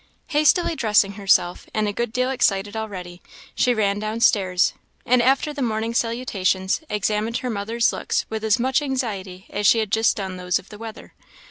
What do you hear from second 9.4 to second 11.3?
as she had just done those of the weather.